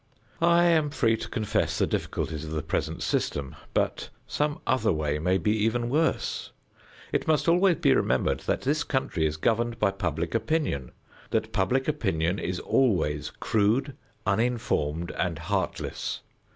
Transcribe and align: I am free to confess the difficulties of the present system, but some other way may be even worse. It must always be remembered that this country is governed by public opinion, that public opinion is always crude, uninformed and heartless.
I 0.41 0.63
am 0.63 0.89
free 0.89 1.15
to 1.17 1.29
confess 1.29 1.77
the 1.77 1.85
difficulties 1.85 2.43
of 2.43 2.49
the 2.49 2.63
present 2.63 3.03
system, 3.03 3.55
but 3.75 4.09
some 4.25 4.59
other 4.65 4.91
way 4.91 5.19
may 5.19 5.37
be 5.37 5.55
even 5.63 5.91
worse. 5.91 6.51
It 7.11 7.27
must 7.27 7.47
always 7.47 7.75
be 7.75 7.93
remembered 7.93 8.39
that 8.47 8.61
this 8.61 8.83
country 8.83 9.27
is 9.27 9.37
governed 9.37 9.77
by 9.77 9.91
public 9.91 10.33
opinion, 10.33 10.89
that 11.29 11.53
public 11.53 11.87
opinion 11.87 12.39
is 12.39 12.59
always 12.61 13.29
crude, 13.39 13.95
uninformed 14.25 15.11
and 15.11 15.37
heartless. 15.37 16.21